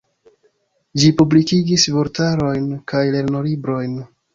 [1.01, 4.01] Ĝi publikigis vortarojn kaj lernolibrojn.